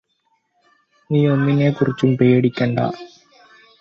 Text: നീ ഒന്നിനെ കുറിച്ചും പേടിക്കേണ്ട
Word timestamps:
നീ 1.09 1.19
ഒന്നിനെ 1.27 1.69
കുറിച്ചും 1.71 2.17
പേടിക്കേണ്ട 2.17 2.79